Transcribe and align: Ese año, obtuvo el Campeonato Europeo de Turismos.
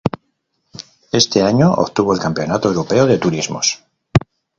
Ese 1.19 1.43
año, 1.43 1.71
obtuvo 1.73 2.11
el 2.15 2.19
Campeonato 2.19 2.69
Europeo 2.69 3.05
de 3.05 3.19
Turismos. 3.19 3.83